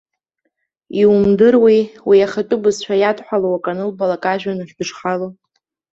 Иумдыруеи, 1.01 1.81
уи 2.07 2.19
ахатәы 2.25 2.57
бызшәа 2.61 2.95
иадҳәалоу 2.97 3.55
акы 3.57 3.69
анылбалак 3.71 4.23
ажәҩан 4.31 4.59
ахь 4.63 4.73
дышхало?! 4.77 5.27